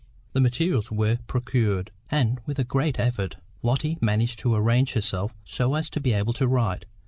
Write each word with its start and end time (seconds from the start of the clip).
The 0.33 0.41
materials 0.41 0.89
were 0.89 1.19
procured, 1.27 1.91
and, 2.09 2.39
with 2.47 2.57
a 2.57 2.63
great 2.63 2.97
effort, 2.99 3.37
Lotty 3.61 3.99
managed 4.01 4.39
to 4.39 4.55
arrange 4.55 4.93
herself 4.93 5.31
so 5.43 5.75
as 5.75 5.91
to 5.91 5.99
be 6.01 6.13
able 6.13 6.33
to 6.33 6.47
write. 6.47 6.87